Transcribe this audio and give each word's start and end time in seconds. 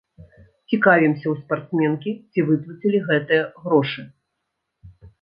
Цікавімся 0.71 1.23
ў 1.23 1.35
спартсменкі, 1.43 2.11
ці 2.33 2.39
выплацілі 2.49 3.05
гэтыя 3.13 3.43
грошы. 3.63 4.01